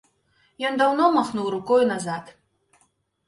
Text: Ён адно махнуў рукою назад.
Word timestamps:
Ён 0.69 0.73
адно 0.85 1.05
махнуў 1.17 1.51
рукою 1.55 1.81
назад. 1.93 2.31